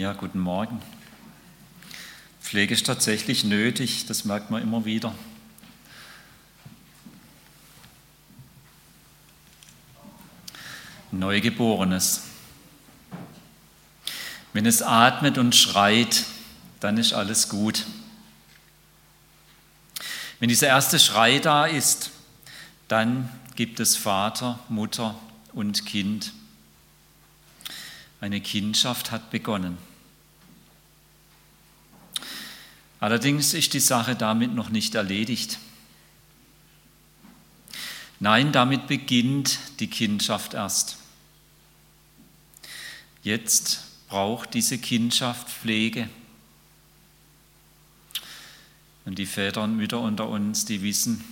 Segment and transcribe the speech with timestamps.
[0.00, 0.80] Ja, guten Morgen.
[2.40, 5.14] Pflege ist tatsächlich nötig, das merkt man immer wieder.
[11.10, 12.22] Neugeborenes.
[14.54, 16.24] Wenn es atmet und schreit,
[16.80, 17.84] dann ist alles gut.
[20.38, 22.10] Wenn dieser erste Schrei da ist,
[22.88, 25.14] dann gibt es Vater, Mutter
[25.52, 26.32] und Kind.
[28.22, 29.89] Eine Kindschaft hat begonnen.
[33.00, 35.58] Allerdings ist die Sache damit noch nicht erledigt.
[38.18, 40.98] Nein, damit beginnt die Kindschaft erst.
[43.22, 46.10] Jetzt braucht diese Kindschaft Pflege.
[49.06, 51.24] Und die Väter und Mütter unter uns, die wissen,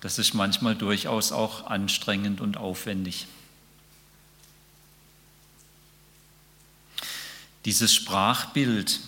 [0.00, 3.26] das ist manchmal durchaus auch anstrengend und aufwendig.
[7.66, 9.00] Dieses Sprachbild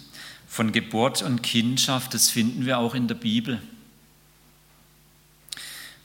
[0.49, 3.61] von Geburt und Kindschaft, das finden wir auch in der Bibel.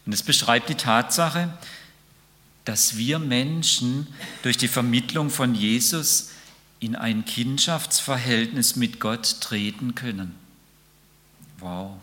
[0.06, 1.58] Und es beschreibt die Tatsache,
[2.66, 4.08] dass wir Menschen
[4.42, 6.32] durch die Vermittlung von Jesus
[6.80, 10.36] in ein Kindschaftsverhältnis mit Gott treten können.
[11.60, 11.98] Wow.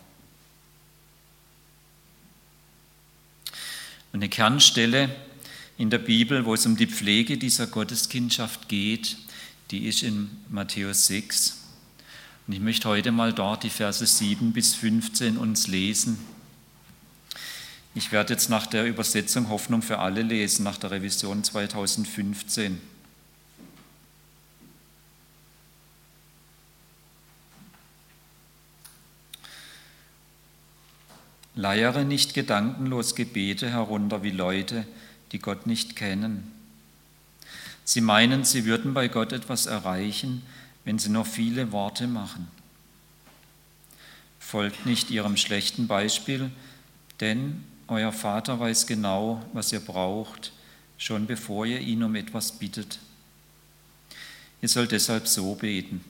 [4.13, 5.15] Und eine Kernstelle
[5.77, 9.17] in der Bibel, wo es um die Pflege dieser Gotteskindschaft geht,
[9.71, 11.60] die ist in Matthäus 6.
[12.51, 16.19] Und ich möchte heute mal dort die Verse 7 bis 15 uns lesen.
[17.95, 22.81] Ich werde jetzt nach der Übersetzung Hoffnung für alle lesen, nach der Revision 2015.
[31.55, 34.89] Leiere nicht gedankenlos Gebete herunter wie Leute,
[35.31, 36.51] die Gott nicht kennen.
[37.85, 40.43] Sie meinen, sie würden bei Gott etwas erreichen,
[40.85, 42.49] wenn sie noch viele Worte machen.
[44.39, 46.51] Folgt nicht ihrem schlechten Beispiel,
[47.21, 50.53] denn euer Vater weiß genau, was ihr braucht,
[50.99, 52.99] schon bevor ihr ihn um etwas bittet.
[54.63, 56.05] Ihr sollt deshalb so beten.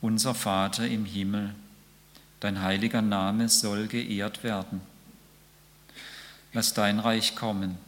[0.00, 1.54] Unser Vater im Himmel,
[2.40, 4.80] dein heiliger Name soll geehrt werden.
[6.52, 7.78] Lass dein Reich kommen.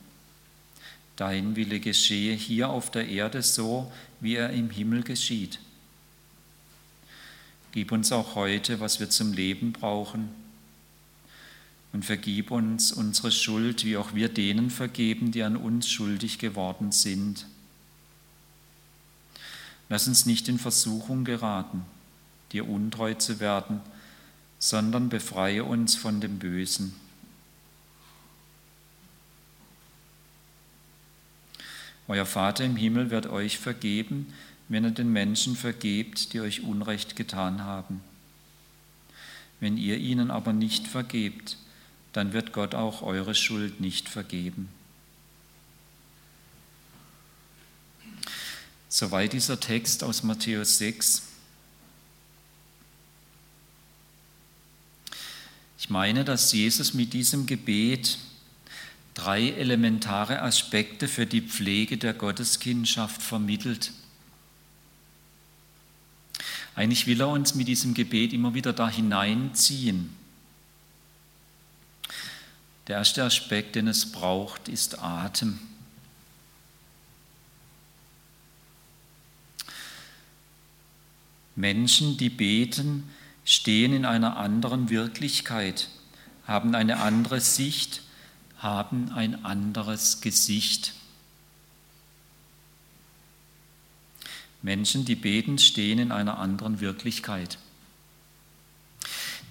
[1.17, 5.61] Dein Wille geschehe hier auf der Erde so, wie er im Himmel geschieht.
[7.73, 10.29] Gib uns auch heute, was wir zum Leben brauchen.
[11.93, 16.91] Und vergib uns unsere Schuld, wie auch wir denen vergeben, die an uns schuldig geworden
[16.91, 17.47] sind.
[19.89, 21.83] Lass uns nicht in Versuchung geraten,
[22.53, 23.81] dir untreu zu werden,
[24.59, 26.95] sondern befreie uns von dem Bösen.
[32.07, 34.33] Euer Vater im Himmel wird euch vergeben,
[34.69, 38.01] wenn ihr den Menschen vergebt, die euch Unrecht getan haben.
[39.61, 41.57] Wenn ihr ihnen aber nicht vergebt,
[42.13, 44.69] dann wird Gott auch eure Schuld nicht vergeben.
[48.89, 51.23] Soweit dieser Text aus Matthäus 6.
[55.79, 58.19] Ich meine, dass Jesus mit diesem Gebet
[59.15, 63.93] drei elementare Aspekte für die Pflege der Gotteskindschaft vermittelt.
[66.75, 70.15] Eigentlich will er uns mit diesem Gebet immer wieder da hineinziehen.
[72.89, 75.59] Der erste Aspekt, den es braucht, ist Atem.
[81.57, 83.09] Menschen, die beten,
[83.45, 85.89] stehen in einer anderen Wirklichkeit,
[86.47, 88.03] haben eine andere Sicht,
[88.65, 90.95] haben ein anderes Gesicht.
[94.63, 97.59] Menschen, die beten, stehen in einer anderen Wirklichkeit.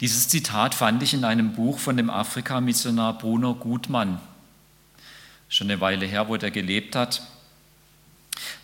[0.01, 4.19] Dieses Zitat fand ich in einem Buch von dem Afrika-Missionar Bruno Gutmann.
[5.47, 7.21] Schon eine Weile her, wo der gelebt hat.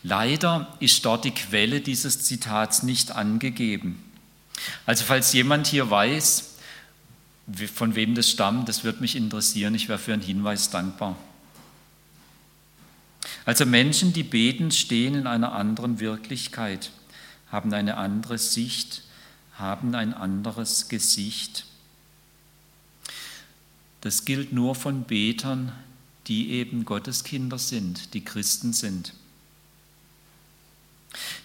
[0.02, 4.04] Leider ist dort die Quelle dieses Zitats nicht angegeben.
[4.88, 6.49] Also falls jemand hier weiß,
[7.74, 9.74] von wem das stammt, das würde mich interessieren.
[9.76, 11.18] Ich wäre für einen Hinweis dankbar.
[13.46, 16.92] Also Menschen, die beten, stehen in einer anderen Wirklichkeit,
[17.52, 19.04] haben eine andere Sicht,
[19.54, 21.66] haben ein anderes Gesicht.
[24.02, 25.72] Das gilt nur von Betern,
[26.28, 29.14] die eben Gotteskinder sind, die Christen sind.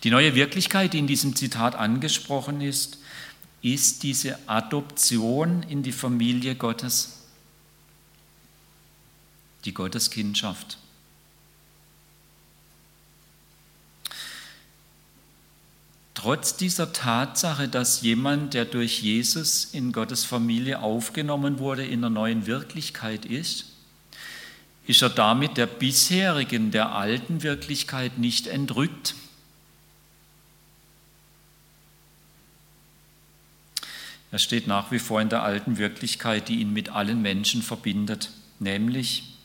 [0.04, 2.98] Die neue Wirklichkeit, die in diesem Zitat angesprochen ist,
[3.64, 7.22] ist diese Adoption in die Familie Gottes,
[9.64, 10.78] die Gotteskindschaft.
[16.24, 22.08] trotz dieser Tatsache, dass jemand, der durch Jesus in Gottes Familie aufgenommen wurde, in einer
[22.08, 23.66] neuen Wirklichkeit ist,
[24.86, 29.14] ist er damit der bisherigen, der alten Wirklichkeit nicht entrückt.
[34.34, 38.32] Er steht nach wie vor in der alten Wirklichkeit, die ihn mit allen Menschen verbindet,
[38.58, 39.36] nämlich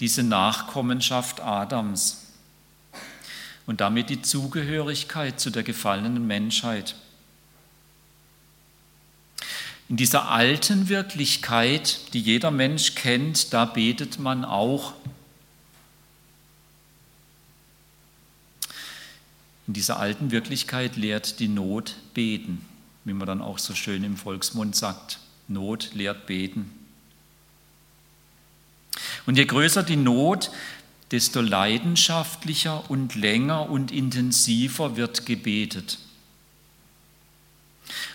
[0.00, 2.32] diese Nachkommenschaft Adams
[3.66, 6.94] und damit die Zugehörigkeit zu der gefallenen Menschheit.
[9.90, 14.94] In dieser alten Wirklichkeit, die jeder Mensch kennt, da betet man auch.
[19.66, 22.66] In dieser alten Wirklichkeit lehrt die Not beten,
[23.04, 25.18] wie man dann auch so schön im Volksmund sagt.
[25.48, 26.70] Not lehrt beten.
[29.26, 30.50] Und je größer die Not,
[31.10, 35.98] desto leidenschaftlicher und länger und intensiver wird gebetet.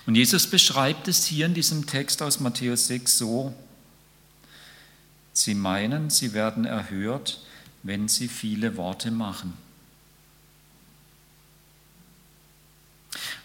[0.05, 3.53] Und Jesus beschreibt es hier in diesem Text aus Matthäus 6 so,
[5.39, 7.39] Sie meinen, sie werden erhört,
[7.83, 9.53] wenn sie viele Worte machen.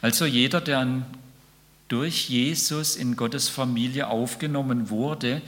[0.03, 1.07] Also jeder, der
[1.89, 5.43] durch Jesus in Gottes Familie aufgenommen wurde,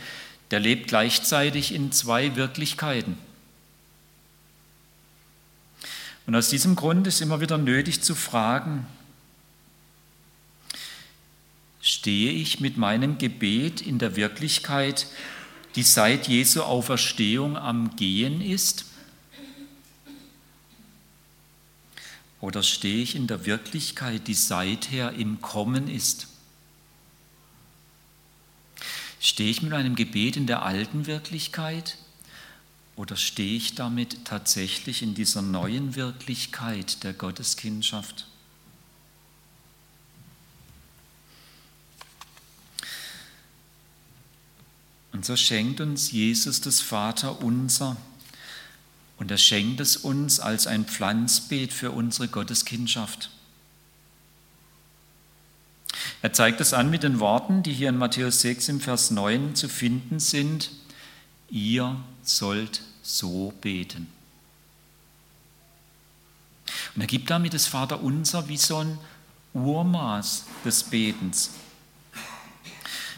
[0.50, 3.18] der lebt gleichzeitig in zwei Wirklichkeiten.
[6.26, 8.86] Und aus diesem Grund ist immer wieder nötig zu fragen,
[11.80, 15.06] stehe ich mit meinem Gebet in der Wirklichkeit,
[15.76, 18.86] die seit Jesu Auferstehung am Gehen ist?
[22.40, 26.28] Oder stehe ich in der Wirklichkeit, die seither im Kommen ist?
[29.20, 31.98] Stehe ich mit meinem Gebet in der alten Wirklichkeit,
[32.96, 38.26] oder stehe ich damit tatsächlich in dieser neuen Wirklichkeit der Gotteskindschaft?
[45.12, 47.96] Und so schenkt uns Jesus das Vater unser
[49.18, 53.30] und er schenkt es uns als ein Pflanzbeet für unsere Gotteskindschaft.
[56.22, 59.54] Er zeigt es an mit den Worten, die hier in Matthäus 6 im Vers 9
[59.54, 60.70] zu finden sind.
[61.50, 64.08] Ihr sollt so beten.
[66.94, 68.98] Und er gibt damit das Vaterunser wie so ein
[69.54, 71.50] Urmaß des Betens,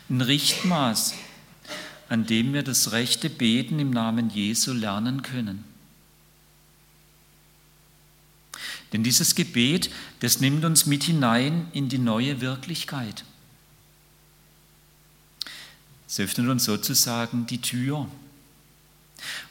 [0.08, 1.14] ein Richtmaß,
[2.08, 5.64] an dem wir das rechte Beten im Namen Jesu lernen können.
[8.92, 9.90] Denn dieses Gebet,
[10.20, 13.24] das nimmt uns mit hinein in die neue Wirklichkeit.
[16.08, 18.08] Es öffnet uns sozusagen die Tür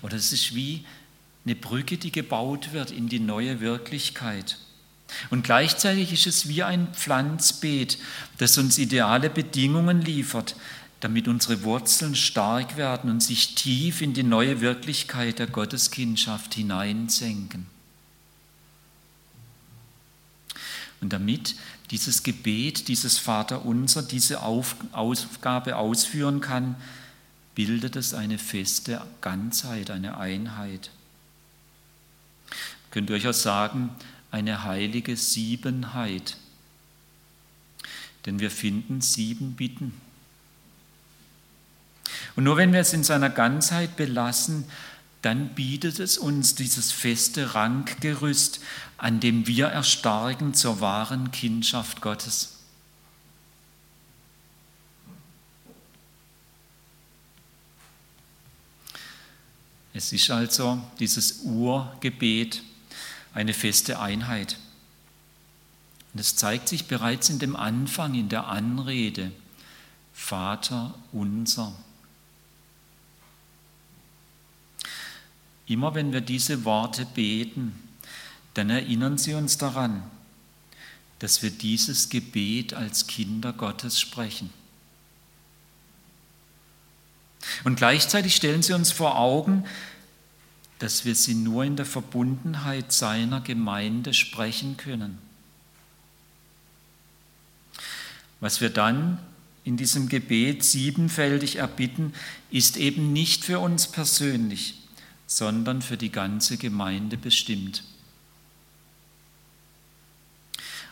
[0.01, 0.86] oder es ist wie
[1.45, 4.57] eine Brücke, die gebaut wird in die neue Wirklichkeit.
[5.30, 7.98] Und gleichzeitig ist es wie ein Pflanzbeet,
[8.39, 10.56] das uns ideale Bedingungen liefert,
[11.00, 17.68] damit unsere Wurzeln stark werden und sich tief in die neue Wirklichkeit der Gotteskindschaft hineinsenken.
[21.01, 21.55] Und damit
[21.91, 26.75] dieses Gebet, dieses Vaterunser diese Aufgabe ausführen kann,
[27.55, 30.91] bildet es eine feste Ganzheit, eine Einheit.
[32.91, 33.89] Könnt ihr durchaus sagen,
[34.31, 36.38] eine heilige Siebenheit.
[38.25, 39.93] Denn wir finden sieben Bitten.
[42.36, 44.65] Und nur wenn wir es in seiner Ganzheit belassen,
[45.21, 48.59] dann bietet es uns dieses feste Ranggerüst,
[48.97, 52.53] an dem wir erstarken zur wahren Kindschaft Gottes.
[59.93, 62.62] Es ist also dieses Urgebet
[63.33, 64.57] eine feste Einheit.
[66.13, 69.31] Und es zeigt sich bereits in dem Anfang, in der Anrede,
[70.13, 71.74] Vater unser.
[75.67, 77.74] Immer wenn wir diese Worte beten,
[78.53, 80.03] dann erinnern sie uns daran,
[81.19, 84.50] dass wir dieses Gebet als Kinder Gottes sprechen.
[87.63, 89.65] Und gleichzeitig stellen sie uns vor Augen,
[90.79, 95.17] dass wir sie nur in der Verbundenheit seiner Gemeinde sprechen können.
[98.39, 99.17] Was wir dann
[99.63, 102.13] in diesem Gebet siebenfältig erbitten,
[102.51, 104.76] ist eben nicht für uns persönlich,
[105.27, 107.84] sondern für die ganze Gemeinde bestimmt.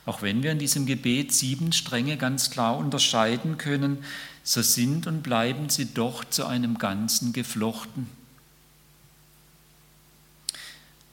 [0.05, 4.03] Auch wenn wir in diesem Gebet sieben Stränge ganz klar unterscheiden können,
[4.43, 8.07] so sind und bleiben sie doch zu einem Ganzen geflochten.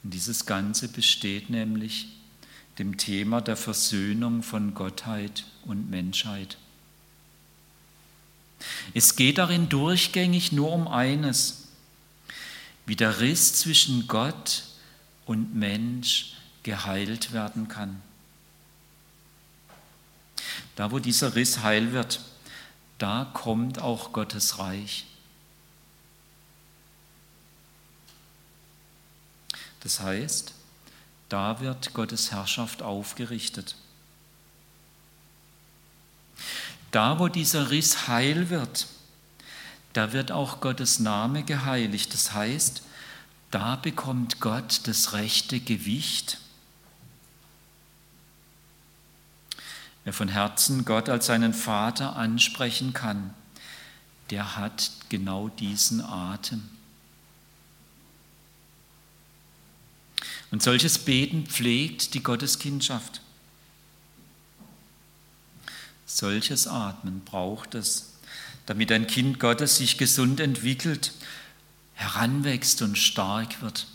[0.03, 2.09] Und dieses Ganze besteht nämlich
[2.77, 6.57] dem Thema der Versöhnung von Gottheit und Menschheit.
[8.93, 11.62] Es geht darin durchgängig nur um eines,
[12.85, 14.63] wie der Riss zwischen Gott
[15.25, 18.01] und Mensch geheilt werden kann.
[20.75, 22.19] Da, wo dieser Riss heil wird,
[22.97, 25.05] da kommt auch Gottes Reich.
[29.81, 30.53] Das heißt,
[31.29, 33.75] da wird Gottes Herrschaft aufgerichtet.
[36.91, 38.87] Da, wo dieser Riss heil wird,
[39.93, 42.13] da wird auch Gottes Name geheiligt.
[42.13, 42.81] Das heißt,
[43.51, 46.39] da bekommt Gott das rechte Gewicht.
[50.03, 53.33] Wer von Herzen Gott als seinen Vater ansprechen kann,
[54.31, 56.63] der hat genau diesen Atem.
[60.49, 63.21] Und solches Beten pflegt die Gotteskindschaft.
[66.05, 68.12] Solches Atmen braucht es,
[68.65, 71.11] damit ein Kind Gottes sich gesund entwickelt,
[71.93, 73.87] heranwächst und stark wird.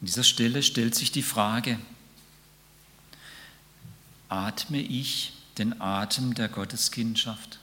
[0.00, 1.78] An dieser Stelle stellt sich die Frage,
[4.28, 7.58] atme ich den Atem der Gotteskindschaft?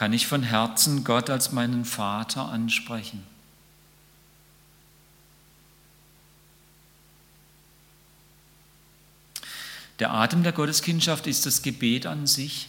[0.00, 3.22] kann ich von Herzen Gott als meinen Vater ansprechen.
[10.00, 12.68] Der Atem der Gotteskindschaft ist das Gebet an sich.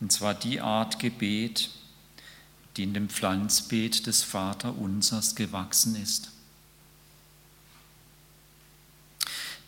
[0.00, 1.70] Und zwar die Art Gebet,
[2.76, 6.30] die in dem Pflanzbeet des Vaterunsers gewachsen ist.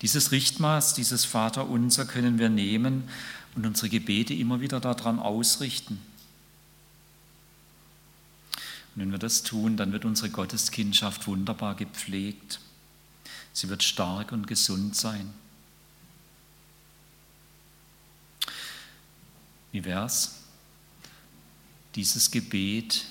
[0.02, 3.08] Dieses Richtmaß, dieses Vaterunser können wir nehmen
[3.56, 6.00] und unsere Gebete immer wieder daran ausrichten.
[8.94, 12.60] Und wenn wir das tun, dann wird unsere Gotteskindschaft wunderbar gepflegt.
[13.58, 15.34] Sie wird stark und gesund sein.
[19.72, 20.36] Wie wäre es,
[21.96, 23.04] dieses Gebet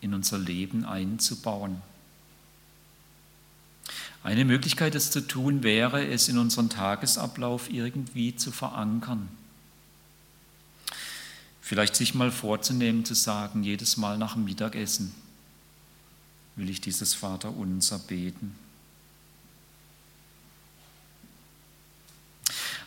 [0.00, 1.80] in unser Leben einzubauen?
[4.24, 9.28] Eine Möglichkeit, es zu tun, wäre es in unseren Tagesablauf irgendwie zu verankern.
[11.60, 15.14] Vielleicht sich mal vorzunehmen, zu sagen, jedes Mal nach dem Mittagessen
[16.56, 18.56] will ich dieses Vaterunser beten.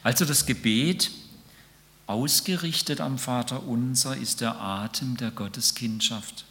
[0.05, 1.09] Also das Gebet,
[2.05, 6.45] ausgerichtet am Vaterunser, ist der Atem der Gotteskindschaft.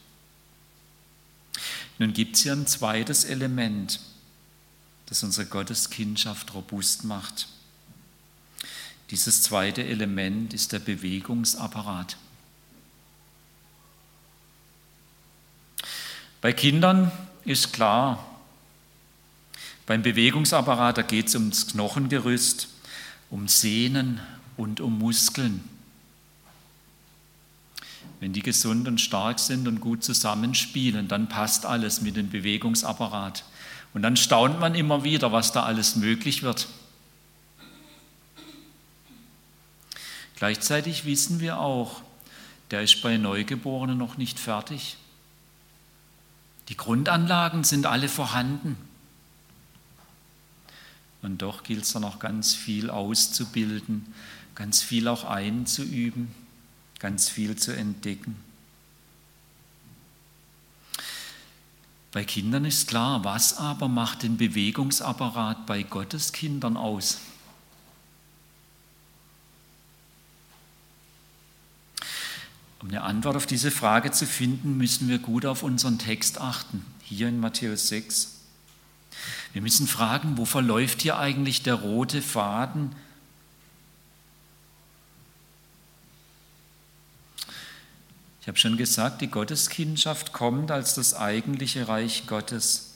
[2.00, 4.00] Nun gibt es hier ein zweites Element,
[5.06, 7.46] das unsere Gotteskindschaft robust macht.
[9.10, 12.16] Dieses zweite Element ist der Bewegungsapparat.
[16.40, 17.12] Bei Kindern
[17.44, 18.18] ist klar,
[19.86, 22.73] beim Bewegungsapparat, da geht es ums Knochengerüst,
[23.34, 24.20] um Sehnen
[24.56, 25.68] und um Muskeln.
[28.20, 33.42] Wenn die gesund und stark sind und gut zusammenspielen, dann passt alles mit dem Bewegungsapparat.
[33.92, 36.68] Und dann staunt man immer wieder, was da alles möglich wird.
[40.36, 42.02] Gleichzeitig wissen wir auch,
[42.70, 44.96] der ist bei Neugeborenen noch nicht fertig.
[46.68, 48.76] Die Grundanlagen sind alle vorhanden.
[51.24, 54.12] Und doch gilt es da noch ganz viel auszubilden,
[54.54, 56.28] ganz viel auch einzuüben,
[56.98, 58.36] ganz viel zu entdecken.
[62.12, 67.18] Bei Kindern ist klar, was aber macht den Bewegungsapparat bei Gottes Kindern aus?
[72.80, 76.84] Um eine Antwort auf diese Frage zu finden, müssen wir gut auf unseren Text achten,
[77.02, 78.33] hier in Matthäus 6.
[79.54, 82.94] Wir müssen fragen, wo verläuft hier eigentlich der rote Faden?
[88.40, 92.94] Ich habe schon gesagt, die Gotteskindschaft kommt als das eigentliche Reich Gottes.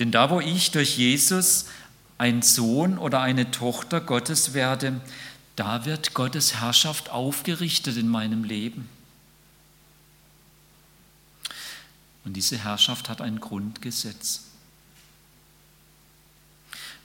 [0.00, 1.66] Denn da, wo ich durch Jesus
[2.18, 5.00] ein Sohn oder eine Tochter Gottes werde,
[5.54, 8.88] da wird Gottes Herrschaft aufgerichtet in meinem Leben.
[12.24, 14.51] Und diese Herrschaft hat ein Grundgesetz.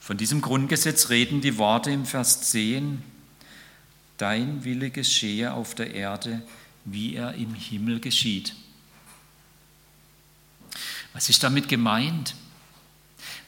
[0.07, 3.03] Von diesem Grundgesetz reden die Worte im Vers 10.
[4.15, 6.41] Dein Wille geschehe auf der Erde,
[6.85, 8.55] wie er im Himmel geschieht.
[11.11, 12.35] Was ist damit gemeint?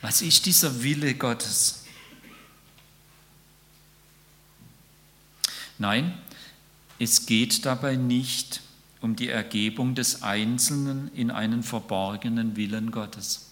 [0.02, 1.86] Was ist dieser Wille Gottes?
[5.78, 6.18] Nein,
[7.00, 8.60] es geht dabei nicht
[9.00, 13.49] um die Ergebung des Einzelnen in einen verborgenen Willen Gottes.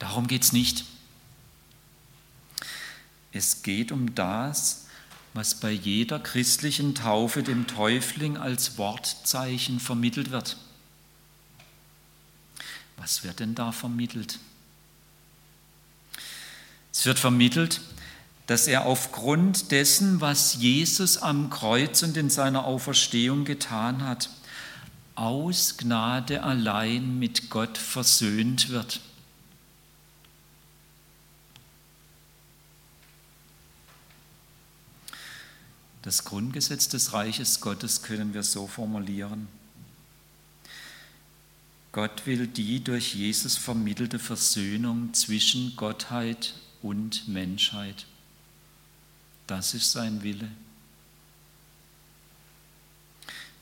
[0.00, 0.84] Darum geht es nicht.
[3.32, 4.86] Es geht um das,
[5.34, 10.56] was bei jeder christlichen Taufe dem Täufling als Wortzeichen vermittelt wird.
[12.96, 14.40] Was wird denn da vermittelt?
[16.92, 17.80] Es wird vermittelt,
[18.46, 24.30] dass er aufgrund dessen, was Jesus am Kreuz und in seiner Auferstehung getan hat,
[25.14, 29.00] aus Gnade allein mit Gott versöhnt wird.
[36.02, 39.48] Das Grundgesetz des Reiches Gottes können wir so formulieren.
[41.92, 48.06] Gott will die durch Jesus vermittelte Versöhnung zwischen Gottheit und Menschheit.
[49.46, 50.48] Das ist sein Wille.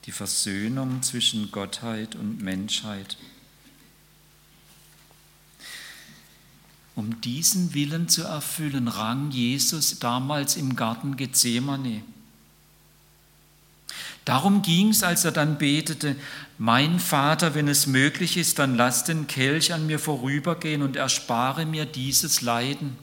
[0.05, 3.17] Die Versöhnung zwischen Gottheit und Menschheit.
[6.95, 12.03] Um diesen Willen zu erfüllen, rang Jesus damals im Garten Gethsemane.
[14.29, 16.15] Darum ging es, als er dann betete,
[16.59, 21.65] mein Vater, wenn es möglich ist, dann lass den Kelch an mir vorübergehen und erspare
[21.65, 22.99] mir dieses Leiden.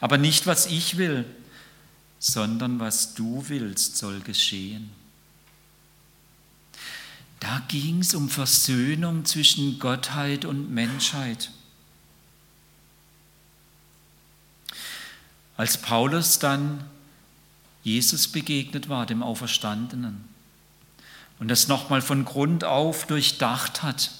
[0.00, 1.26] Aber nicht, was ich will,
[2.18, 4.88] sondern was du willst, soll geschehen.
[7.38, 11.50] Da ging es um Versöhnung zwischen Gottheit und Menschheit.
[15.58, 16.82] Als Paulus dann
[17.82, 20.24] Jesus begegnet war, dem Auferstandenen,
[21.38, 24.10] und das nochmal von Grund auf durchdacht hat,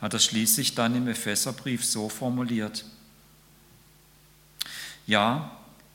[0.00, 2.84] hat er schließlich dann im Epheserbrief so formuliert.
[5.06, 5.50] Ja,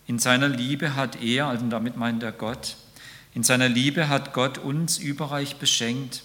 [0.08, 2.76] in seiner Liebe hat er, also damit meint er Gott,
[3.36, 6.24] in seiner Liebe hat Gott uns überreich beschenkt.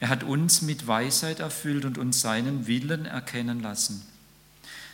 [0.00, 4.06] Er hat uns mit Weisheit erfüllt und uns seinen Willen erkennen lassen.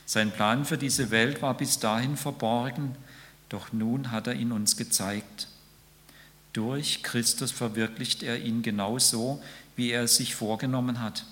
[0.07, 2.97] Sein Plan für diese Welt war bis dahin verborgen,
[3.51, 5.49] doch nun hat er ihn uns gezeigt.
[6.55, 9.43] Durch Christus verwirklicht er ihn genauso,
[9.77, 11.25] wie er es sich vorgenommen hat.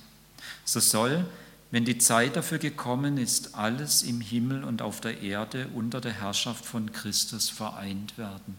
[0.65, 1.25] So soll,
[1.71, 6.13] wenn die Zeit dafür gekommen ist, alles im Himmel und auf der Erde unter der
[6.13, 8.57] Herrschaft von Christus vereint werden.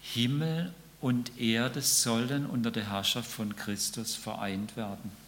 [0.00, 5.23] Himmel und Erde sollen unter der Herrschaft von Christus vereint werden.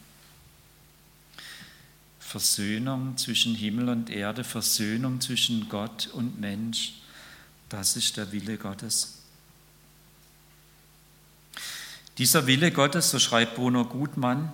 [2.26, 6.94] Versöhnung zwischen Himmel und Erde, Versöhnung zwischen Gott und Mensch
[7.68, 9.14] das ist der Wille Gottes.
[12.18, 14.52] Dieser Wille Gottes, so schreibt Bruno Gutmann,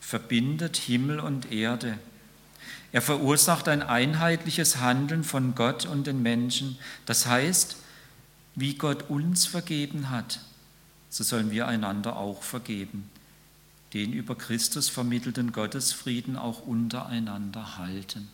[0.00, 1.98] verbindet Himmel und Erde.
[2.92, 6.78] Er verursacht ein einheitliches Handeln von Gott und den Menschen.
[7.04, 7.76] Das heißt,
[8.54, 10.40] wie Gott uns vergeben hat,
[11.10, 13.10] so sollen wir einander auch vergeben,
[13.94, 18.28] den über Christus vermittelten Gottesfrieden auch untereinander halten.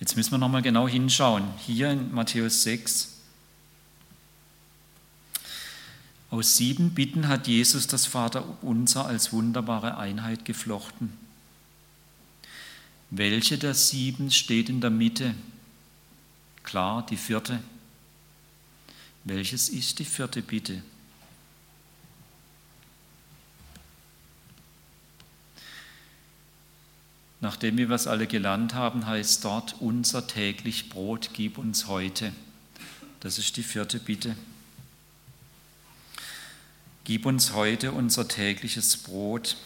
[0.00, 1.44] Jetzt müssen wir nochmal genau hinschauen.
[1.58, 3.14] Hier in Matthäus 6.
[6.30, 11.12] Aus sieben Bitten hat Jesus das Vaterunser als wunderbare Einheit geflochten.
[13.10, 15.34] Welche der sieben steht in der Mitte?
[16.66, 17.60] Klar, die vierte.
[19.22, 20.82] Welches ist die vierte Bitte?
[27.40, 32.32] Nachdem wir was alle gelernt haben, heißt dort, unser täglich Brot gib uns heute.
[33.20, 34.36] Das ist die vierte Bitte.
[37.04, 39.56] Gib uns heute unser tägliches Brot.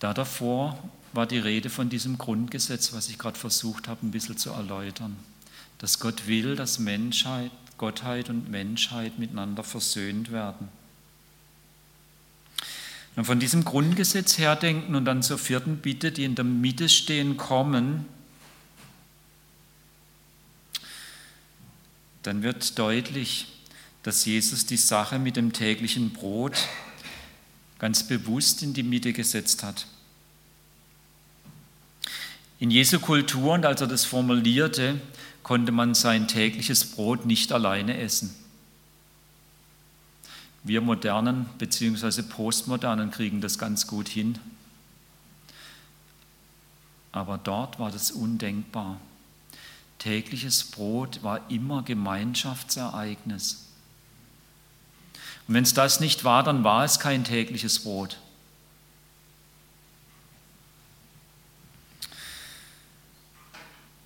[0.00, 0.78] Da davor
[1.12, 5.16] war die Rede von diesem Grundgesetz, was ich gerade versucht habe, ein bisschen zu erläutern.
[5.78, 10.68] Dass Gott will, dass Menschheit Gottheit und Menschheit miteinander versöhnt werden.
[13.16, 16.90] Und von diesem Grundgesetz her denken und dann zur vierten Bitte, die in der Mitte
[16.90, 18.04] stehen, kommen,
[22.22, 23.46] dann wird deutlich,
[24.02, 26.68] dass Jesus die Sache mit dem täglichen Brot
[27.80, 29.86] ganz bewusst in die Mitte gesetzt hat.
[32.60, 35.00] In Jesu Kultur und als er das formulierte,
[35.42, 38.34] konnte man sein tägliches Brot nicht alleine essen.
[40.62, 42.20] Wir modernen bzw.
[42.22, 44.38] postmodernen kriegen das ganz gut hin.
[47.12, 49.00] Aber dort war das undenkbar.
[49.98, 53.69] Tägliches Brot war immer Gemeinschaftsereignis.
[55.50, 58.18] Und wenn es das nicht war, dann war es kein tägliches Brot.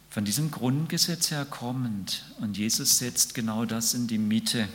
[0.08, 4.70] Von diesem Grundgesetz her kommend, und Jesus setzt genau das in die Mitte,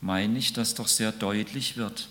[0.00, 2.08] meine ich, dass doch sehr deutlich wird,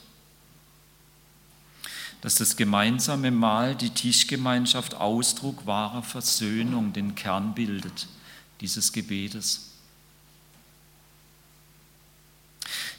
[2.21, 8.07] dass das gemeinsame Mahl, die Tischgemeinschaft Ausdruck wahrer Versöhnung, den Kern bildet
[8.61, 9.71] dieses Gebetes.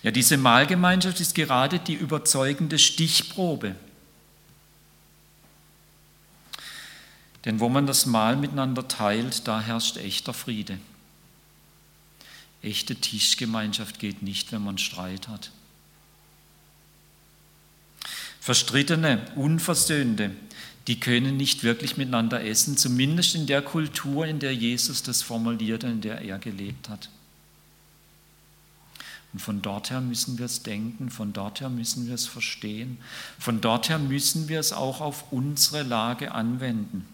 [0.02, 3.74] Ja, diese Mahlgemeinschaft ist gerade die überzeugende Stichprobe
[7.44, 10.78] Denn wo man das Mahl miteinander teilt, da herrscht echter Friede.
[12.62, 15.50] Echte Tischgemeinschaft geht nicht, wenn man Streit hat.
[18.40, 20.30] Verstrittene, Unversöhnte,
[20.88, 25.86] die können nicht wirklich miteinander essen, zumindest in der Kultur, in der Jesus das formulierte,
[25.86, 27.08] in der er gelebt hat.
[29.32, 32.98] Und von dort her müssen wir es denken, von dort her müssen wir es verstehen,
[33.38, 37.06] von dort her müssen wir es auch auf unsere Lage anwenden.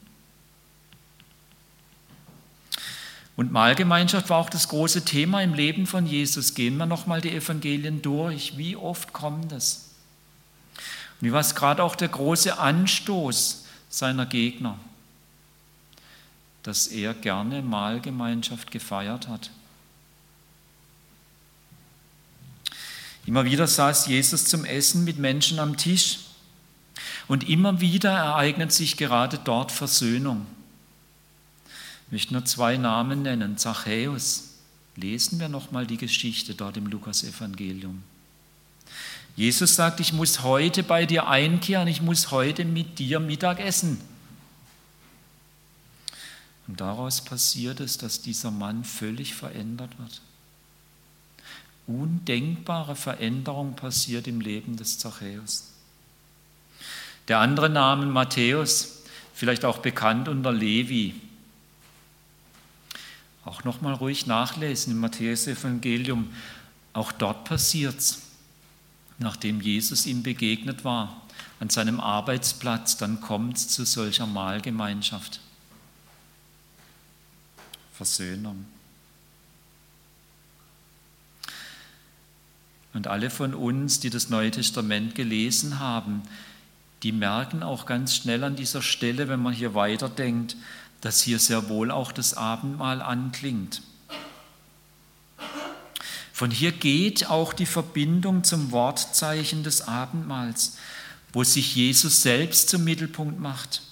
[3.37, 6.55] Und Mahlgemeinschaft war auch das große Thema im Leben von Jesus.
[6.55, 8.57] Gehen wir nochmal die Evangelien durch.
[8.57, 9.91] Wie oft kommt es?
[11.21, 14.79] Und wie war es gerade auch der große Anstoß seiner Gegner,
[16.63, 19.51] dass er gerne Mahlgemeinschaft gefeiert hat?
[23.27, 26.19] Immer wieder saß Jesus zum Essen mit Menschen am Tisch
[27.27, 30.47] und immer wieder ereignet sich gerade dort Versöhnung.
[32.07, 33.57] Ich möchte nur zwei Namen nennen.
[33.57, 34.51] Zachäus.
[34.97, 38.03] Lesen wir nochmal die Geschichte dort im Lukasevangelium.
[39.35, 44.01] Jesus sagt, ich muss heute bei dir einkehren, ich muss heute mit dir Mittag essen.
[46.69, 50.21] Und daraus passiert es, dass dieser Mann völlig verändert wird.
[51.87, 55.73] Undenkbare Veränderung passiert im Leben des Zachäus.
[57.29, 59.03] Der andere Name Matthäus,
[59.35, 61.15] vielleicht auch bekannt unter Levi,
[63.45, 66.33] auch nochmal ruhig nachlesen im Matthäus-Evangelium.
[66.95, 68.23] Auch dort passiert es,
[69.19, 71.23] nachdem Jesus ihm begegnet war,
[71.61, 75.41] an seinem Arbeitsplatz, dann kommt es zu solcher Mahlgemeinschaft.
[77.93, 78.67] Versöhnung.
[82.95, 86.23] Und alle von uns, die das Neue Testament gelesen haben,
[87.03, 90.57] die merken auch ganz schnell an dieser Stelle, wenn man hier weiterdenkt,
[91.01, 93.83] dass hier sehr wohl auch das Abendmahl anklingt.
[96.33, 100.79] Von hier geht auch die Verbindung zum Wortzeichen des Abendmahls,
[101.33, 103.83] wo sich Jesus selbst zum Mittelpunkt macht,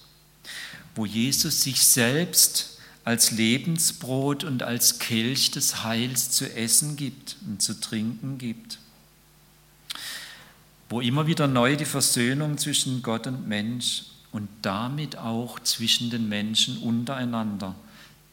[0.95, 7.61] wo Jesus sich selbst als Lebensbrot und als Kelch des Heils zu essen gibt und
[7.61, 8.79] zu trinken gibt,
[10.93, 16.29] wo immer wieder neu die Versöhnung zwischen Gott und Mensch und damit auch zwischen den
[16.29, 17.75] Menschen untereinander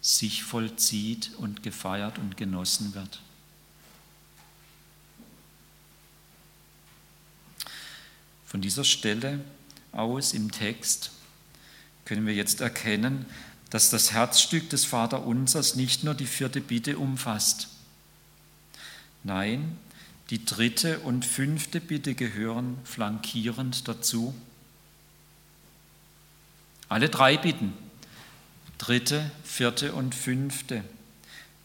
[0.01, 3.21] sich vollzieht und gefeiert und genossen wird.
[8.45, 9.39] Von dieser Stelle
[9.93, 11.11] aus im Text
[12.03, 13.25] können wir jetzt erkennen,
[13.69, 17.69] dass das Herzstück des Vaterunsers nicht nur die vierte Bitte umfasst.
[19.23, 19.77] Nein,
[20.29, 24.35] die dritte und fünfte Bitte gehören flankierend dazu.
[26.87, 27.73] Alle drei Bitten,
[28.77, 30.83] dritte, vierte und fünfte,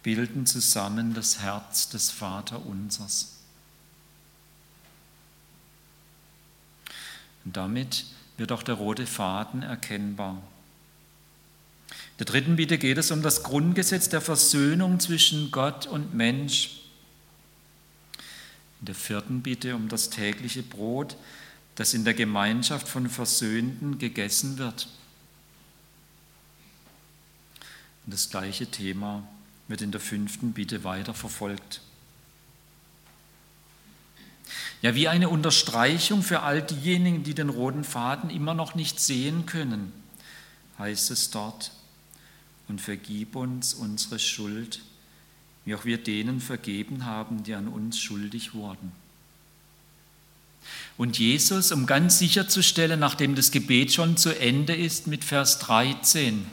[0.02, 3.32] bilden zusammen das Herz des Vaterunsers.
[7.44, 10.42] Und damit wird auch der rote Faden erkennbar.
[11.90, 16.83] In der dritten Bitte geht es um das Grundgesetz der Versöhnung zwischen Gott und Mensch.
[18.84, 21.16] In der vierten Bitte um das tägliche Brot,
[21.74, 24.88] das in der Gemeinschaft von Versöhnten gegessen wird.
[28.04, 29.26] Und das gleiche Thema
[29.68, 31.80] wird in der fünften Bitte weiter verfolgt.
[34.82, 39.46] Ja, wie eine Unterstreichung für all diejenigen, die den roten Faden immer noch nicht sehen
[39.46, 39.94] können,
[40.78, 41.72] heißt es dort,
[42.68, 44.82] und vergib uns unsere Schuld,
[45.64, 48.92] wie auch wir denen vergeben haben, die an uns schuldig wurden.
[50.96, 56.46] Und Jesus, um ganz sicherzustellen, nachdem das Gebet schon zu Ende ist, mit Vers 13,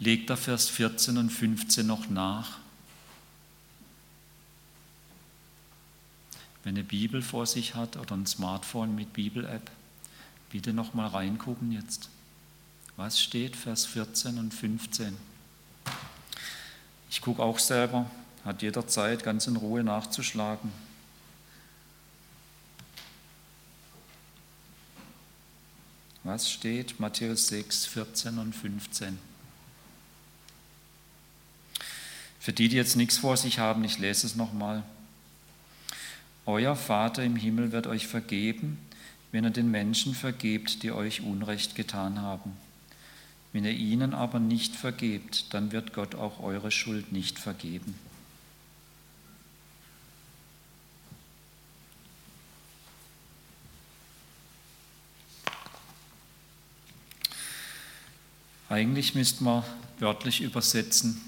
[0.00, 2.58] legt er Vers 14 und 15 noch nach.
[6.64, 9.70] Wenn eine Bibel vor sich hat oder ein Smartphone mit Bibel-App,
[10.50, 12.08] bitte noch mal reingucken jetzt.
[12.96, 15.16] Was steht Vers 14 und 15?
[17.28, 18.10] gucke auch selber,
[18.44, 20.72] hat jeder Zeit, ganz in Ruhe nachzuschlagen.
[26.24, 27.00] Was steht?
[27.00, 29.18] Matthäus 6, 14 und 15.
[32.38, 34.82] Für die, die jetzt nichts vor sich haben, ich lese es nochmal.
[36.44, 38.78] Euer Vater im Himmel wird euch vergeben,
[39.32, 42.56] wenn ihr den Menschen vergebt, die euch Unrecht getan haben.
[43.52, 47.94] Wenn ihr ihnen aber nicht vergebt, dann wird Gott auch eure Schuld nicht vergeben.
[58.68, 59.64] Eigentlich müsste man
[59.98, 61.20] wörtlich übersetzen.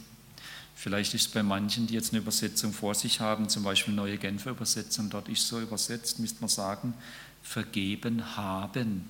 [0.74, 4.18] Vielleicht ist es bei manchen, die jetzt eine Übersetzung vor sich haben, zum Beispiel neue
[4.18, 6.94] Genfer Übersetzung, dort ist so übersetzt, müsste man sagen,
[7.42, 9.08] vergeben haben.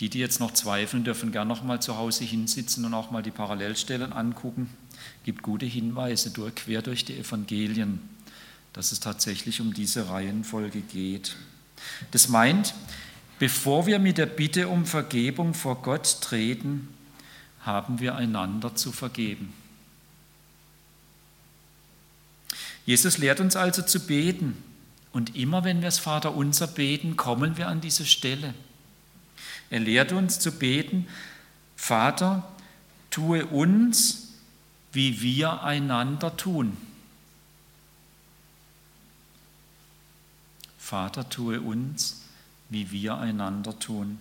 [0.00, 3.22] Die, die jetzt noch zweifeln, dürfen gern noch mal zu Hause hinsitzen und auch mal
[3.22, 4.68] die Parallelstellen angucken.
[5.24, 8.00] Gibt gute Hinweise durch, quer durch die Evangelien,
[8.72, 11.36] dass es tatsächlich um diese Reihenfolge geht.
[12.10, 12.74] Das meint,
[13.38, 16.88] bevor wir mit der Bitte um Vergebung vor Gott treten,
[17.60, 19.52] haben wir einander zu vergeben.
[22.84, 24.62] Jesus lehrt uns also zu beten.
[25.12, 28.54] Und immer wenn wir das Vaterunser beten, kommen wir an diese Stelle.
[29.70, 31.06] Er lehrt uns zu beten,
[31.76, 32.48] Vater,
[33.10, 34.32] tue uns,
[34.92, 36.76] wie wir einander tun.
[40.78, 42.21] Vater, tue uns,
[42.72, 44.18] wie wir einander tun.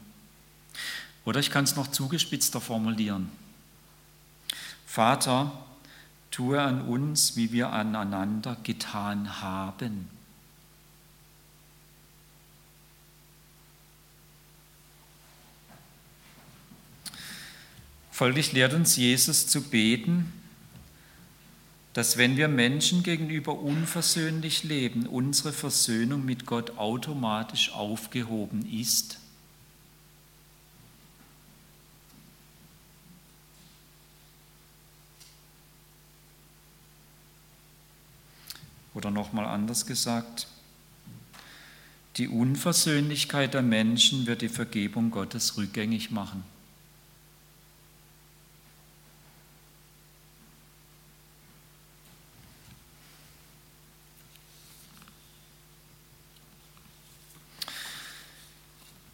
[1.26, 3.30] Oder ich kann es noch zugespitzter formulieren.
[4.86, 5.52] Vater,
[6.32, 10.10] tue an uns, wie wir aneinander getan haben.
[18.12, 20.41] Folglich lehrt uns Jesus zu beten,
[21.94, 29.18] dass wenn wir Menschen gegenüber unversöhnlich leben, unsere Versöhnung mit Gott automatisch aufgehoben ist.
[38.94, 40.48] Oder nochmal anders gesagt,
[42.18, 46.44] die Unversöhnlichkeit der Menschen wird die Vergebung Gottes rückgängig machen.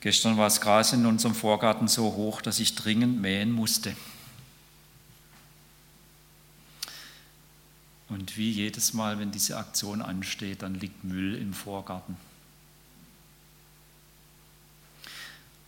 [0.07, 3.93] Gestern war das Gras in unserem Vorgarten so hoch, dass ich dringend mähen musste.
[8.07, 12.15] Und wie jedes Mal, wenn diese Aktion ansteht, dann liegt Müll im Vorgarten.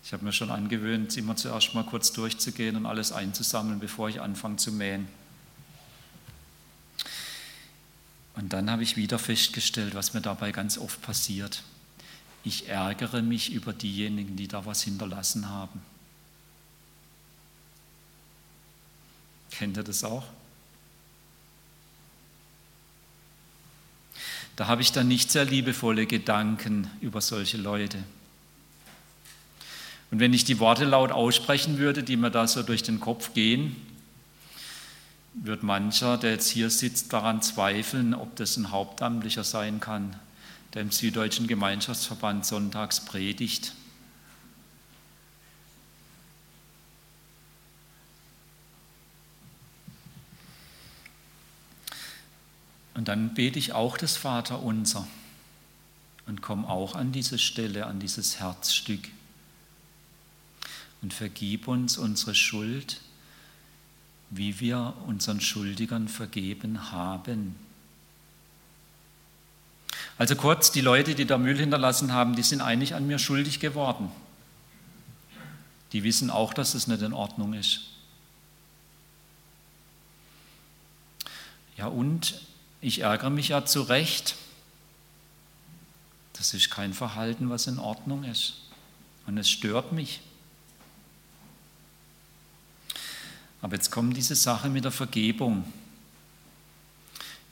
[0.05, 4.21] Ich habe mir schon angewöhnt, immer zuerst mal kurz durchzugehen und alles einzusammeln, bevor ich
[4.21, 5.09] anfange zu mähen.
[8.35, 11.61] Und dann habe ich wieder festgestellt, was mir dabei ganz oft passiert
[12.43, 15.81] ich ärgere mich über diejenigen, die da was hinterlassen haben.
[19.51, 20.23] Kennt ihr das auch?
[24.55, 28.03] Da habe ich dann nicht sehr liebevolle Gedanken über solche Leute.
[30.11, 33.33] Und wenn ich die Worte laut aussprechen würde, die mir da so durch den Kopf
[33.33, 33.75] gehen,
[35.33, 40.15] wird mancher, der jetzt hier sitzt, daran zweifeln, ob das ein Hauptamtlicher sein kann,
[40.73, 43.73] der im Süddeutschen Gemeinschaftsverband sonntags predigt.
[52.93, 55.07] Und dann bete ich auch das Vaterunser
[56.25, 59.07] und komme auch an diese Stelle, an dieses Herzstück
[61.01, 62.99] und vergib uns unsere Schuld,
[64.29, 67.55] wie wir unseren Schuldigern vergeben haben.
[70.19, 73.61] Also kurz, die Leute, die da Müll hinterlassen haben, die sind eigentlich an mir schuldig
[73.61, 74.11] geworden.
[75.93, 77.79] Die wissen auch, dass es nicht in Ordnung ist.
[81.77, 82.41] Ja, und
[82.81, 84.35] ich ärgere mich ja zu Recht.
[86.33, 88.55] Das ist kein Verhalten, was in Ordnung ist.
[89.25, 90.19] Und es stört mich.
[93.61, 95.63] Aber jetzt kommt diese Sache mit der Vergebung.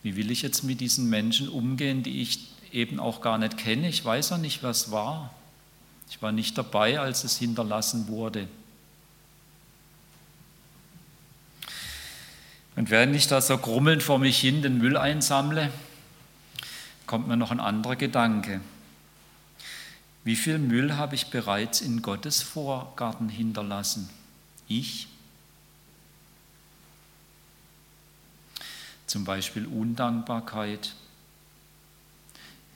[0.03, 3.87] Wie will ich jetzt mit diesen Menschen umgehen, die ich eben auch gar nicht kenne.
[3.89, 5.33] Ich weiß ja nicht, was war.
[6.09, 8.47] Ich war nicht dabei, als es hinterlassen wurde.
[12.75, 15.71] Und während ich da so grummelnd vor mich hin den Müll einsammle,
[17.07, 18.61] kommt mir noch ein anderer Gedanke.
[20.23, 24.09] Wie viel Müll habe ich bereits in Gottes Vorgarten hinterlassen?
[24.67, 25.07] Ich?
[29.07, 30.93] zum Beispiel Undankbarkeit.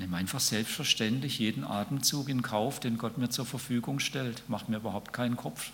[0.01, 4.41] Nehme einfach selbstverständlich jeden Atemzug in Kauf, den Gott mir zur Verfügung stellt.
[4.49, 5.69] Macht mir überhaupt keinen Kopf.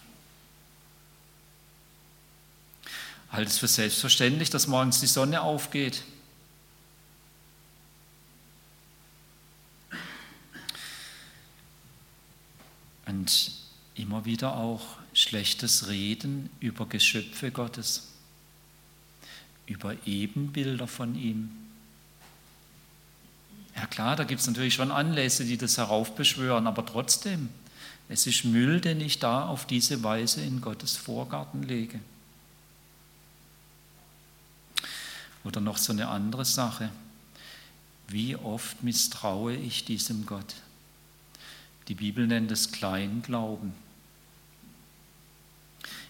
[3.31, 6.03] Halte es für selbstverständlich, dass morgens die Sonne aufgeht.
[13.05, 13.53] Und
[13.95, 18.09] immer wieder auch schlechtes Reden über Geschöpfe Gottes,
[19.67, 21.66] über Ebenbilder von ihm.
[23.77, 27.49] Ja klar, da gibt es natürlich schon Anlässe, die das heraufbeschwören, aber trotzdem,
[28.09, 31.99] es ist Müll, den ich da auf diese Weise in Gottes Vorgarten lege.
[35.43, 36.89] Oder noch so eine andere Sache.
[38.07, 40.55] Wie oft misstraue ich diesem Gott?
[41.87, 43.73] Die Bibel nennt es Kleinglauben.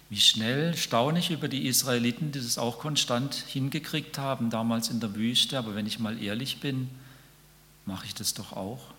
[0.10, 5.02] Wie schnell staune ich über die Israeliten, die das auch konstant hingekriegt haben, damals in
[5.02, 5.58] der Wüste.
[5.60, 6.90] Aber wenn ich mal ehrlich bin,
[7.88, 8.94] mache ich das doch auch.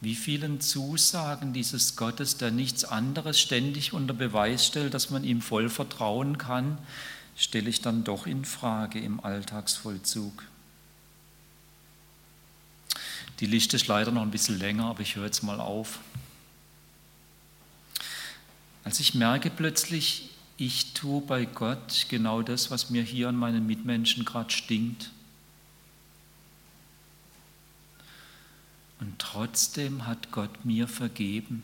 [0.00, 5.40] Wie vielen Zusagen dieses Gottes, der nichts anderes ständig unter Beweis stellt, dass man ihm
[5.40, 6.78] voll vertrauen kann,
[7.36, 10.44] stelle ich dann doch in Frage im Alltagsvollzug.
[13.40, 16.00] Die Liste ist leider noch ein bisschen länger, aber ich höre jetzt mal auf.
[18.84, 23.66] Als ich merke plötzlich, ich tue bei Gott genau das, was mir hier an meinen
[23.66, 25.10] Mitmenschen gerade stinkt.
[29.04, 31.62] Und trotzdem hat Gott mir vergeben.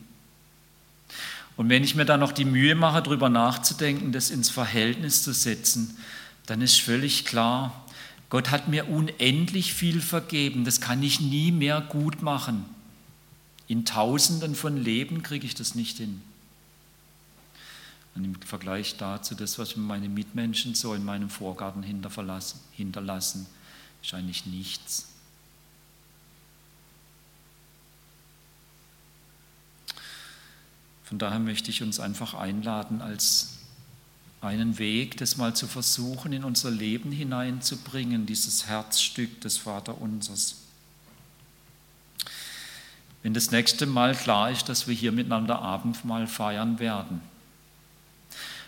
[1.57, 5.33] Und wenn ich mir dann noch die Mühe mache, darüber nachzudenken, das ins Verhältnis zu
[5.33, 5.97] setzen,
[6.45, 7.87] dann ist völlig klar,
[8.29, 12.63] Gott hat mir unendlich viel vergeben, das kann ich nie mehr gut machen.
[13.67, 16.21] In Tausenden von Leben kriege ich das nicht hin.
[18.13, 23.47] Und im Vergleich dazu, das, was meine Mitmenschen so in meinem Vorgarten hinterlassen,
[24.03, 25.10] ist eigentlich nichts.
[31.11, 33.57] Von daher möchte ich uns einfach einladen, als
[34.39, 40.55] einen Weg, das mal zu versuchen, in unser Leben hineinzubringen, dieses Herzstück des Vaterunsers.
[43.23, 47.19] Wenn das nächste Mal klar ist, dass wir hier miteinander Abendmahl feiern werden,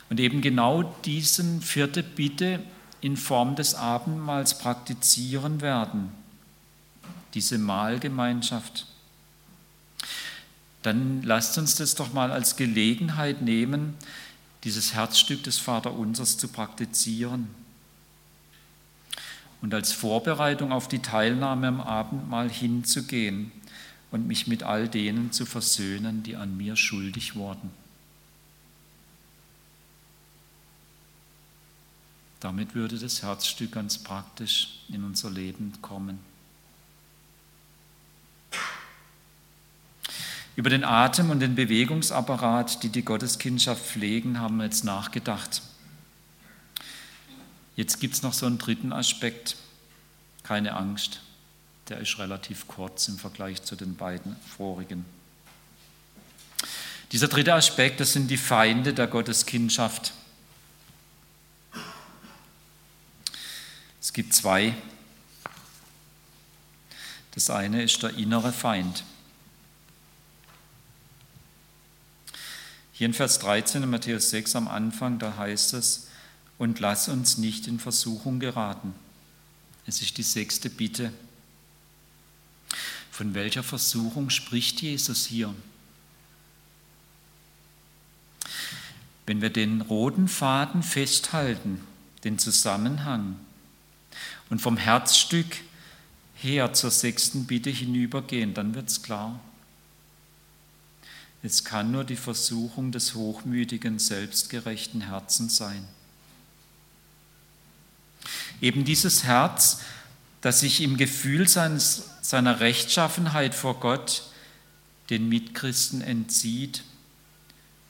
[0.09, 2.59] und eben genau diesen vierte Bitte
[2.99, 6.11] in Form des Abendmahls praktizieren werden,
[7.35, 8.85] diese Mahlgemeinschaft,
[10.83, 13.95] dann lasst uns das doch mal als Gelegenheit nehmen,
[14.63, 17.47] dieses Herzstück des Vaterunsers zu praktizieren
[19.61, 23.51] und als Vorbereitung auf die Teilnahme am Abendmahl hinzugehen
[24.11, 27.71] und mich mit all denen zu versöhnen, die an mir schuldig wurden.
[32.41, 36.32] Damit würde das Herzstück ganz praktisch in unser Leben kommen.
[40.55, 45.63] Über den Atem und den Bewegungsapparat, die die Gotteskindschaft pflegen, haben wir jetzt nachgedacht.
[47.75, 49.55] Jetzt gibt es noch so einen dritten Aspekt.
[50.43, 51.21] Keine Angst,
[51.89, 55.05] der ist relativ kurz im Vergleich zu den beiden vorigen.
[57.11, 60.13] Dieser dritte Aspekt, das sind die Feinde der Gotteskindschaft.
[63.99, 64.75] Es gibt zwei.
[67.31, 69.03] Das eine ist der innere Feind.
[72.93, 76.07] Hier in Vers 13 in Matthäus 6 am Anfang, da heißt es,
[76.59, 78.93] und lass uns nicht in Versuchung geraten.
[79.87, 81.11] Es ist die sechste Bitte.
[83.11, 85.53] Von welcher Versuchung spricht Jesus hier?
[89.25, 91.81] Wenn wir den roten Faden festhalten,
[92.23, 93.39] den Zusammenhang,
[94.49, 95.57] und vom Herzstück
[96.35, 99.39] her zur sechsten Bitte hinübergehen, dann wird es klar.
[101.43, 105.85] Es kann nur die Versuchung des hochmütigen, selbstgerechten Herzens sein.
[108.61, 109.81] Eben dieses Herz,
[110.39, 114.23] das sich im Gefühl seines, seiner Rechtschaffenheit vor Gott
[115.09, 116.83] den Mitchristen entzieht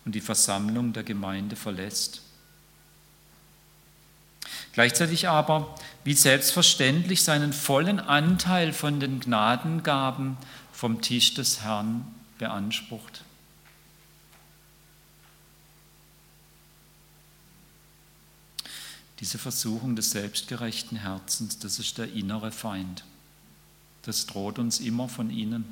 [0.04, 2.24] und die Versammlung der Gemeinde verlässt.
[4.74, 10.38] Gleichzeitig aber, wie selbstverständlich, seinen vollen Anteil von den Gnadengaben
[10.72, 12.08] vom Tisch des Herrn
[12.40, 13.23] beansprucht.
[19.24, 23.06] Diese Versuchung des selbstgerechten Herzens, das ist der innere Feind.
[24.02, 25.64] Das droht uns immer von innen.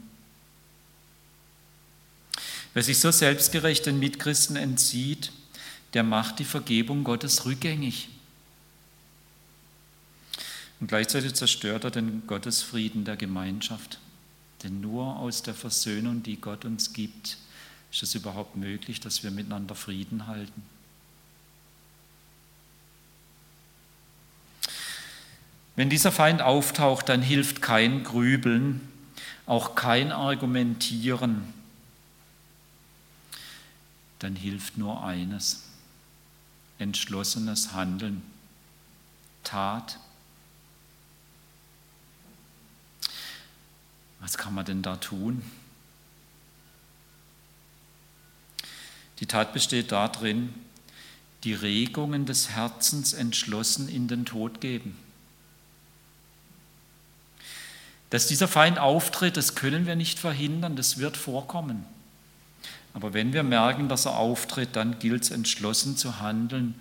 [2.74, 5.34] Wer sich so selbstgerecht den Mitchristen entzieht,
[5.94, 8.08] der macht die Vergebung Gottes rückgängig.
[10.80, 14.00] Und gleichzeitig zerstört er den Gottesfrieden der Gemeinschaft.
[14.64, 17.38] Denn nur aus der Versöhnung, die Gott uns gibt,
[17.92, 20.64] ist es überhaupt möglich, dass wir miteinander Frieden halten.
[25.82, 28.88] Wenn dieser Feind auftaucht, dann hilft kein Grübeln,
[29.48, 31.52] auch kein Argumentieren.
[34.20, 35.64] Dann hilft nur eines,
[36.78, 38.22] entschlossenes Handeln,
[39.44, 39.98] Tat.
[44.20, 45.42] Was kann man denn da tun?
[49.20, 50.54] Die Tat besteht darin,
[51.44, 54.96] die Regungen des Herzens entschlossen in den Tod geben.
[58.12, 61.86] Dass dieser Feind auftritt, das können wir nicht verhindern, das wird vorkommen.
[62.94, 66.76] Aber wenn wir merken, dass er auftritt, dann gilt es entschlossen zu handeln,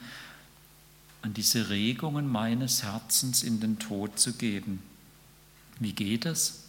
[1.22, 4.82] an diese Regungen meines Herzens in den Tod zu geben.
[5.78, 6.64] Wie geht es?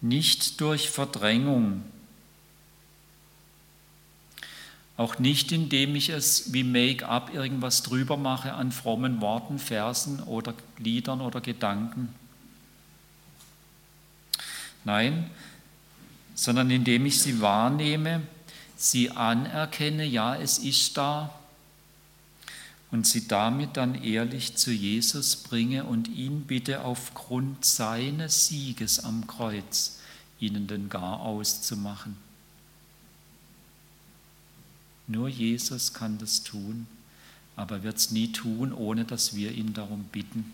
[0.00, 1.82] Nicht durch Verdrängung,
[4.96, 10.54] auch nicht indem ich es wie Make-up irgendwas drüber mache an frommen Worten, Versen oder
[10.78, 12.14] Liedern oder Gedanken.
[14.84, 15.30] Nein,
[16.34, 18.22] sondern indem ich sie wahrnehme,
[18.76, 21.34] sie anerkenne, ja, es ist da,
[22.94, 29.26] und sie damit dann ehrlich zu Jesus bringe und ihn bitte aufgrund seines Sieges am
[29.26, 29.98] Kreuz
[30.38, 32.16] ihnen den Gar auszumachen.
[35.08, 36.86] Nur Jesus kann das tun,
[37.56, 40.52] aber wird es nie tun, ohne dass wir ihn darum bitten.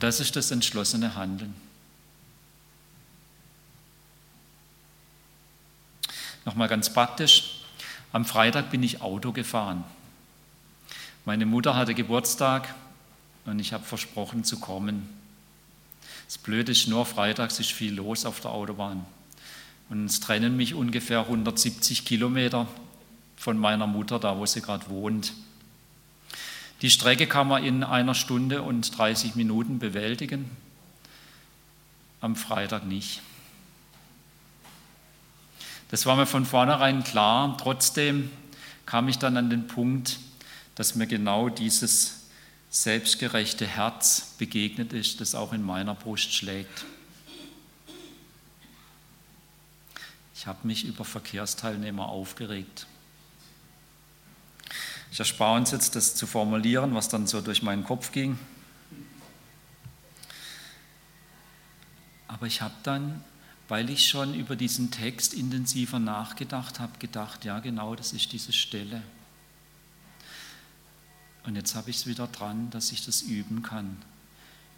[0.00, 1.54] Das ist das entschlossene Handeln.
[6.48, 7.60] Nochmal ganz praktisch.
[8.10, 9.84] Am Freitag bin ich Auto gefahren.
[11.26, 12.74] Meine Mutter hatte Geburtstag
[13.44, 15.10] und ich habe versprochen zu kommen.
[16.24, 19.04] Das Blöde ist nur, freitags ist viel los auf der Autobahn.
[19.90, 22.66] Und es trennen mich ungefähr 170 Kilometer
[23.36, 25.34] von meiner Mutter, da wo sie gerade wohnt.
[26.80, 30.50] Die Strecke kann man in einer Stunde und 30 Minuten bewältigen,
[32.22, 33.20] am Freitag nicht.
[35.88, 37.56] Das war mir von vornherein klar.
[37.58, 38.30] Trotzdem
[38.84, 40.18] kam ich dann an den Punkt,
[40.74, 42.26] dass mir genau dieses
[42.70, 46.84] selbstgerechte Herz begegnet ist, das auch in meiner Brust schlägt.
[50.34, 52.86] Ich habe mich über Verkehrsteilnehmer aufgeregt.
[55.10, 58.38] Ich erspare uns jetzt, das zu formulieren, was dann so durch meinen Kopf ging.
[62.28, 63.24] Aber ich habe dann
[63.68, 68.52] weil ich schon über diesen Text intensiver nachgedacht habe, gedacht, ja genau, das ist diese
[68.52, 69.02] Stelle.
[71.44, 73.96] Und jetzt habe ich es wieder dran, dass ich das üben kann.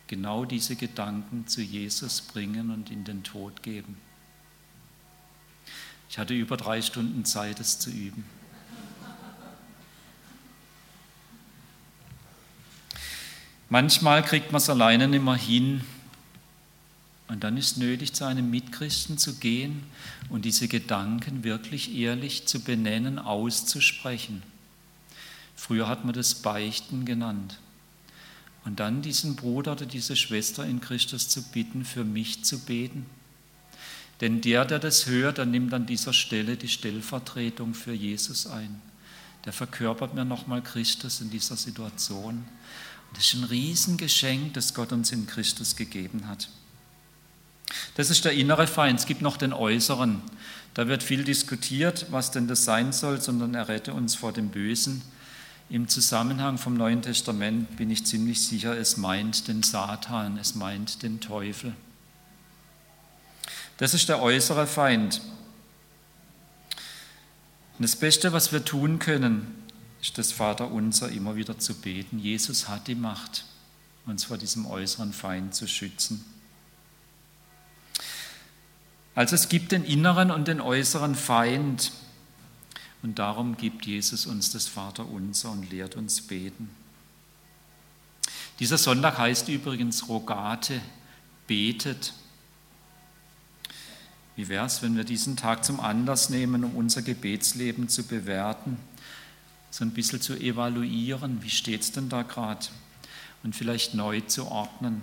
[0.08, 3.96] Genau diese Gedanken zu Jesus bringen und in den Tod geben.
[6.08, 8.24] Ich hatte über drei Stunden Zeit, es zu üben.
[13.68, 15.84] Manchmal kriegt man es alleine nicht mehr hin,
[17.30, 19.84] und dann ist nötig, zu einem Mitchristen zu gehen
[20.30, 24.42] und diese Gedanken wirklich ehrlich zu benennen, auszusprechen.
[25.54, 27.60] Früher hat man das Beichten genannt.
[28.64, 33.06] Und dann diesen Bruder oder diese Schwester in Christus zu bitten, für mich zu beten.
[34.20, 38.82] Denn der, der das hört, der nimmt an dieser Stelle die Stellvertretung für Jesus ein.
[39.44, 42.38] Der verkörpert mir nochmal Christus in dieser Situation.
[42.38, 46.48] Und das ist ein Riesengeschenk, das Gott uns in Christus gegeben hat.
[47.94, 48.98] Das ist der innere Feind.
[48.98, 50.22] Es gibt noch den äußeren.
[50.74, 54.48] Da wird viel diskutiert, was denn das sein soll, sondern er rette uns vor dem
[54.48, 55.02] Bösen.
[55.68, 61.02] Im Zusammenhang vom Neuen Testament bin ich ziemlich sicher, es meint den Satan, es meint
[61.02, 61.74] den Teufel.
[63.76, 65.20] Das ist der äußere Feind.
[67.78, 69.54] Das Beste, was wir tun können,
[70.02, 72.18] ist das Vaterunser immer wieder zu beten.
[72.18, 73.44] Jesus hat die Macht,
[74.06, 76.24] uns vor diesem äußeren Feind zu schützen.
[79.14, 81.92] Also es gibt den inneren und den äußeren Feind.
[83.02, 86.70] Und darum gibt Jesus uns das Vaterunser und lehrt uns beten.
[88.58, 90.80] Dieser Sonntag heißt übrigens Rogate,
[91.46, 92.12] betet.
[94.36, 98.76] Wie wäre es, wenn wir diesen Tag zum Anlass nehmen, um unser Gebetsleben zu bewerten,
[99.70, 102.66] so ein bisschen zu evaluieren, wie steht es denn da gerade
[103.42, 105.02] und vielleicht neu zu ordnen.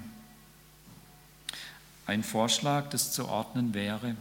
[2.08, 4.16] Ein Vorschlag, das zu ordnen wäre,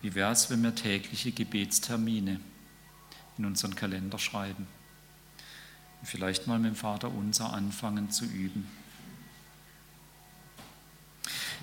[0.00, 2.40] wie wäre es, wenn wir tägliche Gebetstermine
[3.38, 4.66] in unseren Kalender schreiben?
[6.02, 8.66] Vielleicht mal mit dem Vater unser anfangen zu üben.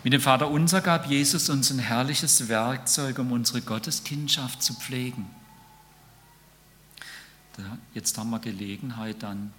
[0.03, 5.25] Mit dem Vater unser gab Jesus uns ein herrliches Werkzeug, um unsere Gotteskindschaft zu pflegen.
[7.93, 9.51] Jetzt haben wir Gelegenheit dann,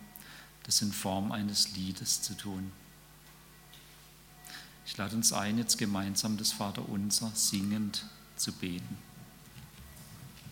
[0.62, 2.72] das in Form eines Liedes zu tun.
[4.90, 8.98] Ich lade uns ein, jetzt gemeinsam das Vater unser singend zu beten.